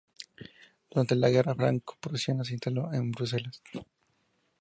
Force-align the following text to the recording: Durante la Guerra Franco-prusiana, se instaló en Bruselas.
Durante 0.89 1.15
la 1.15 1.29
Guerra 1.29 1.53
Franco-prusiana, 1.53 2.43
se 2.43 2.53
instaló 2.53 2.91
en 2.91 3.11
Bruselas. 3.11 3.61